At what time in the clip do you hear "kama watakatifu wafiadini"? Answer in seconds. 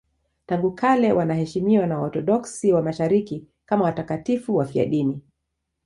3.65-5.21